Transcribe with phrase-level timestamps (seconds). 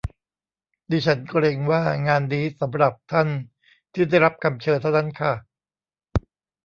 [0.91, 3.27] ดิฉันเกรงว่างานนี้สำหรับท่าน
[3.93, 5.33] ที่ได้รับคำเชิญเท่านั้นค่ะ